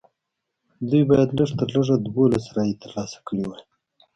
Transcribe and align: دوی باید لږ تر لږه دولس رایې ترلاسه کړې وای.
دوی 0.89 1.03
باید 1.09 1.29
لږ 1.37 1.49
تر 1.59 1.67
لږه 1.75 1.95
دولس 2.05 2.45
رایې 2.55 2.75
ترلاسه 2.83 3.19
کړې 3.27 3.43
وای. 3.47 3.61